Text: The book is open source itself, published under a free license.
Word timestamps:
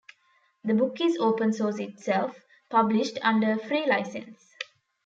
The 0.63 0.73
book 0.73 0.99
is 0.99 1.15
open 1.19 1.53
source 1.53 1.77
itself, 1.77 2.43
published 2.71 3.19
under 3.21 3.51
a 3.51 3.59
free 3.59 3.87
license. 3.87 4.55